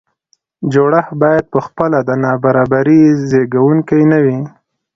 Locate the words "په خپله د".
1.53-2.09